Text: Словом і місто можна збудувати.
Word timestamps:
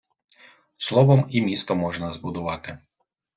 Словом 0.77 1.25
і 1.29 1.41
місто 1.41 1.75
можна 1.75 2.11
збудувати. 2.11 2.79